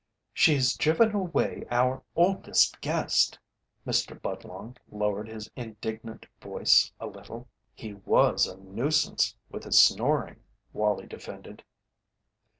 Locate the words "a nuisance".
8.47-9.35